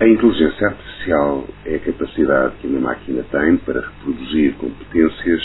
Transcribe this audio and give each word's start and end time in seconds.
A 0.00 0.06
inteligência 0.06 0.68
artificial 0.68 1.44
é 1.66 1.74
a 1.74 1.78
capacidade 1.80 2.54
que 2.60 2.68
uma 2.68 2.78
máquina 2.78 3.24
tem 3.32 3.56
para 3.56 3.80
reproduzir 3.80 4.54
competências 4.54 5.42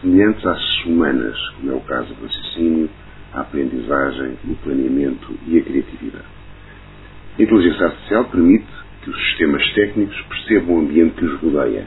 semelhantes 0.00 0.46
às 0.46 0.84
humanas, 0.86 1.38
como 1.56 1.70
é 1.70 1.74
o 1.74 1.80
caso 1.80 2.14
do 2.14 2.22
raciocínio, 2.22 2.88
a 3.34 3.42
aprendizagem, 3.42 4.38
o 4.48 4.54
planeamento 4.54 5.38
e 5.46 5.58
a 5.58 5.62
criatividade. 5.62 6.24
A 7.38 7.42
inteligência 7.42 7.84
artificial 7.84 8.24
permite 8.24 8.66
que 9.02 9.10
os 9.10 9.16
sistemas 9.28 9.70
técnicos 9.74 10.18
percebam 10.30 10.76
o 10.76 10.80
ambiente 10.80 11.16
que 11.16 11.24
os 11.26 11.40
rodeia, 11.42 11.86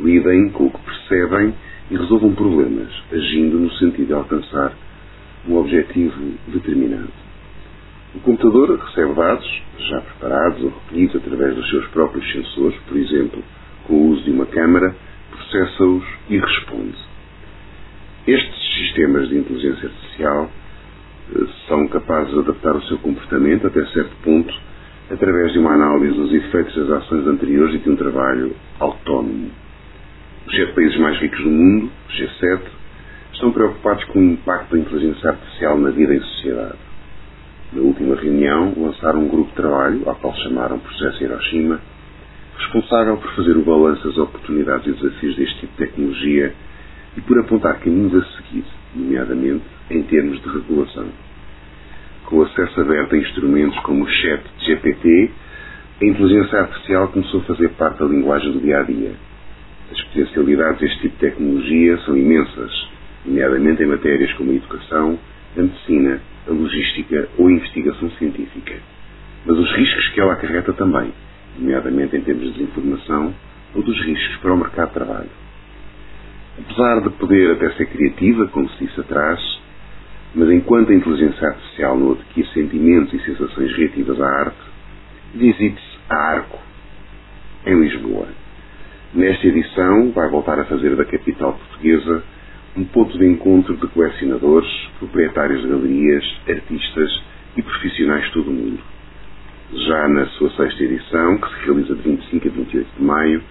lidem 0.00 0.48
com 0.48 0.64
o 0.64 0.70
que 0.70 0.80
percebem 0.80 1.54
e 1.90 1.96
resolvam 1.98 2.34
problemas, 2.34 2.88
agindo 3.12 3.58
no 3.58 3.70
sentido 3.72 4.06
de 4.06 4.14
alcançar 4.14 4.72
um 5.46 5.56
objetivo 5.56 6.38
determinado. 6.46 7.27
O 8.14 8.20
computador 8.20 8.78
recebe 8.78 9.12
dados 9.14 9.62
já 9.78 10.00
preparados 10.00 10.62
ou 10.62 10.70
recolhidos 10.70 11.16
através 11.16 11.54
dos 11.54 11.68
seus 11.68 11.86
próprios 11.88 12.32
sensores, 12.32 12.78
por 12.88 12.96
exemplo, 12.96 13.42
com 13.86 13.94
o 13.94 14.08
uso 14.08 14.24
de 14.24 14.30
uma 14.30 14.46
câmara, 14.46 14.94
processa-os 15.30 16.04
e 16.30 16.38
responde. 16.38 16.96
Estes 18.26 18.74
sistemas 18.76 19.28
de 19.28 19.36
inteligência 19.36 19.88
artificial 19.88 20.50
eh, 21.34 21.46
são 21.66 21.86
capazes 21.88 22.32
de 22.32 22.40
adaptar 22.40 22.76
o 22.76 22.82
seu 22.84 22.98
comportamento 22.98 23.66
até 23.66 23.84
certo 23.86 24.16
ponto 24.22 24.54
através 25.10 25.52
de 25.52 25.58
uma 25.58 25.74
análise 25.74 26.14
dos 26.14 26.32
efeitos 26.32 26.74
das 26.76 27.02
ações 27.02 27.26
anteriores 27.26 27.74
e 27.74 27.78
de 27.78 27.90
um 27.90 27.96
trabalho 27.96 28.54
autónomo. 28.78 29.50
Os 30.46 30.56
sete 30.56 30.72
países 30.72 30.98
mais 30.98 31.18
ricos 31.18 31.42
do 31.42 31.50
mundo, 31.50 31.90
G7, 32.10 32.60
estão 33.34 33.52
preocupados 33.52 34.04
com 34.04 34.18
o 34.18 34.32
impacto 34.32 34.72
da 34.72 34.78
inteligência 34.78 35.30
artificial 35.30 35.78
na 35.78 35.90
vida 35.90 36.14
e 36.14 36.20
sociedade. 36.20 36.87
Na 37.70 37.82
última 37.82 38.14
reunião, 38.14 38.72
lançaram 38.78 39.20
um 39.20 39.28
grupo 39.28 39.50
de 39.50 39.56
trabalho, 39.56 40.02
ao 40.08 40.14
qual 40.16 40.34
chamaram 40.36 40.78
Processo 40.78 41.22
Hiroshima, 41.22 41.78
responsável 42.56 43.18
por 43.18 43.30
fazer 43.34 43.58
o 43.58 43.62
balanço 43.62 44.08
das 44.08 44.16
oportunidades 44.16 44.86
e 44.86 44.92
desafios 44.92 45.36
deste 45.36 45.60
tipo 45.60 45.72
de 45.72 45.86
tecnologia 45.86 46.54
e 47.16 47.20
por 47.20 47.38
apontar 47.38 47.78
caminhos 47.80 48.14
a 48.14 48.24
seguir, 48.36 48.64
nomeadamente 48.94 49.64
em 49.90 50.02
termos 50.04 50.40
de 50.42 50.48
regulação. 50.48 51.08
Com 52.24 52.42
acesso 52.42 52.80
aberto 52.80 53.14
a 53.14 53.18
instrumentos 53.18 53.78
como 53.80 54.04
o 54.04 54.08
chat 54.08 54.42
GPT, 54.60 55.30
a 56.00 56.04
inteligência 56.06 56.60
artificial 56.60 57.08
começou 57.08 57.40
a 57.40 57.44
fazer 57.44 57.68
parte 57.70 57.98
da 57.98 58.06
linguagem 58.06 58.52
do 58.52 58.60
dia 58.60 58.80
a 58.80 58.82
dia. 58.82 59.12
As 59.92 60.00
potencialidades 60.04 60.80
deste 60.80 61.00
tipo 61.00 61.14
de 61.16 61.20
tecnologia 61.20 61.98
são 61.98 62.16
imensas, 62.16 62.88
nomeadamente 63.26 63.82
em 63.82 63.86
matérias 63.86 64.32
como 64.34 64.52
a 64.52 64.54
educação, 64.54 65.18
a 65.56 65.62
medicina, 65.62 66.20
a 66.46 66.50
logística 66.50 67.28
ou 67.38 67.46
a 67.48 67.52
investigação 67.52 68.10
científica. 68.12 68.76
Mas 69.46 69.58
os 69.58 69.72
riscos 69.72 70.08
que 70.10 70.20
ela 70.20 70.34
acarreta 70.34 70.72
também, 70.72 71.12
nomeadamente 71.58 72.16
em 72.16 72.20
termos 72.20 72.44
de 72.44 72.52
desinformação 72.52 73.34
ou 73.74 73.82
dos 73.82 74.00
riscos 74.02 74.36
para 74.38 74.52
o 74.52 74.56
mercado 74.56 74.88
de 74.88 74.94
trabalho. 74.94 75.30
Apesar 76.58 77.00
de 77.02 77.10
poder 77.10 77.52
até 77.52 77.70
ser 77.72 77.86
criativa, 77.86 78.48
como 78.48 78.68
se 78.70 78.84
disse 78.84 79.00
atrás, 79.00 79.60
mas 80.34 80.50
enquanto 80.50 80.90
a 80.90 80.94
inteligência 80.94 81.48
artificial 81.48 81.96
não 81.96 82.12
adquire 82.12 82.48
sentimentos 82.52 83.14
e 83.14 83.24
sensações 83.24 83.72
reativas 83.76 84.20
à 84.20 84.26
arte, 84.26 84.58
visite-se 85.34 85.98
a 86.10 86.16
Arco, 86.16 86.58
em 87.66 87.80
Lisboa. 87.80 88.28
Nesta 89.14 89.46
edição, 89.46 90.10
vai 90.12 90.28
voltar 90.30 90.58
a 90.58 90.64
fazer 90.64 90.94
da 90.96 91.04
capital 91.04 91.54
portuguesa 91.54 92.22
um 92.78 92.84
ponto 92.84 93.18
de 93.18 93.26
encontro 93.26 93.76
de 93.76 93.88
colecionadores, 93.88 94.70
proprietários 95.00 95.62
de 95.62 95.68
galerias, 95.68 96.24
artistas 96.48 97.22
e 97.56 97.62
profissionais 97.62 98.24
de 98.26 98.32
todo 98.32 98.50
o 98.50 98.54
mundo. 98.54 98.78
Já 99.74 100.08
na 100.08 100.26
sua 100.26 100.48
sexta 100.50 100.84
edição, 100.84 101.38
que 101.38 101.48
se 101.48 101.64
realiza 101.64 101.94
de 101.96 102.02
25 102.02 102.46
a 102.46 102.50
28 102.52 102.88
de 102.96 103.02
maio, 103.02 103.42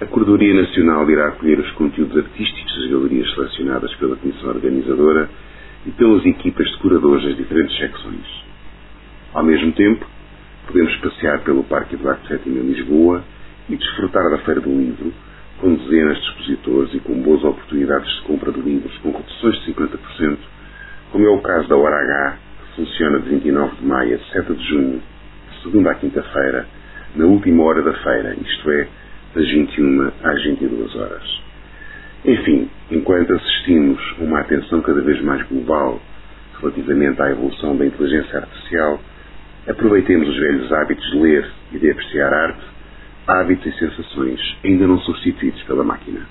a 0.00 0.06
Cordoria 0.06 0.54
Nacional 0.54 1.08
irá 1.10 1.28
acolher 1.28 1.60
os 1.60 1.70
conteúdos 1.72 2.16
artísticos 2.16 2.74
das 2.74 2.90
galerias 2.90 3.34
selecionadas 3.34 3.94
pela 3.96 4.16
Comissão 4.16 4.48
Organizadora 4.48 5.28
e 5.86 5.90
pelas 5.90 6.24
equipas 6.24 6.66
de 6.66 6.78
curadores 6.78 7.24
das 7.24 7.36
diferentes 7.36 7.76
secções. 7.76 8.26
Ao 9.34 9.44
mesmo 9.44 9.72
tempo, 9.72 10.06
podemos 10.66 10.96
passear 10.96 11.40
pelo 11.40 11.62
Parque 11.64 11.94
Eduardo 11.94 12.26
VII 12.26 12.40
em 12.46 12.72
Lisboa 12.72 13.22
e 13.68 13.76
desfrutar 13.76 14.30
da 14.30 14.38
Feira 14.38 14.62
do 14.62 14.70
Livro, 14.70 15.12
com 15.58 15.74
dezenas 15.74 16.01
e 16.94 17.00
com 17.00 17.20
boas 17.22 17.42
oportunidades 17.42 18.08
de 18.16 18.22
compra 18.22 18.52
de 18.52 18.60
livros 18.60 18.96
com 18.98 19.10
reduções 19.10 19.56
de 19.64 19.72
50%, 19.72 20.38
como 21.10 21.26
é 21.26 21.30
o 21.30 21.40
caso 21.40 21.68
da 21.68 21.76
Hora 21.76 21.96
H, 21.96 22.36
que 22.60 22.76
funciona 22.76 23.18
de 23.18 23.28
29 23.30 23.76
de 23.76 23.84
maio 23.84 24.14
a 24.14 24.32
7 24.32 24.54
de 24.54 24.68
junho, 24.68 25.02
de 25.50 25.62
segunda 25.62 25.90
à 25.90 25.94
quinta-feira, 25.96 26.66
na 27.16 27.24
última 27.24 27.64
hora 27.64 27.82
da 27.82 27.92
feira, 27.94 28.36
isto 28.40 28.70
é, 28.70 28.88
das 29.34 29.48
21 29.48 30.12
às 30.22 30.42
22 30.44 30.96
horas. 30.96 31.42
Enfim, 32.24 32.70
enquanto 32.90 33.32
assistimos 33.34 34.00
a 34.20 34.22
uma 34.22 34.40
atenção 34.40 34.80
cada 34.82 35.00
vez 35.00 35.20
mais 35.22 35.42
global 35.48 36.00
relativamente 36.60 37.20
à 37.20 37.30
evolução 37.30 37.76
da 37.76 37.84
inteligência 37.84 38.38
artificial, 38.38 39.00
aproveitemos 39.66 40.28
os 40.28 40.36
velhos 40.36 40.72
hábitos 40.72 41.10
de 41.10 41.18
ler 41.18 41.50
e 41.72 41.78
de 41.78 41.90
apreciar 41.90 42.32
arte 42.32 42.72
hábitos 43.26 43.66
e 43.66 43.78
sensações 43.78 44.40
ainda 44.64 44.86
não 44.86 44.98
substituídos 45.00 45.62
pela 45.62 45.84
máquina. 45.84 46.26